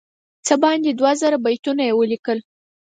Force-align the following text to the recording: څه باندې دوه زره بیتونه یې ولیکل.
څه 0.45 0.53
باندې 0.63 0.89
دوه 0.99 1.11
زره 1.21 1.37
بیتونه 1.45 1.81
یې 1.87 1.93
ولیکل. 1.95 2.39